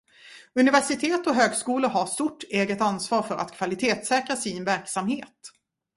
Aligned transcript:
Universitet 0.59 1.27
och 1.27 1.35
högskolor 1.35 1.89
har 1.89 2.05
stort 2.05 2.43
eget 2.43 2.81
ansvar 2.81 3.21
för 3.23 3.35
att 3.35 3.51
kvalitetssäkra 3.57 4.35
sin 4.35 4.65
verksamhet. 4.65 5.51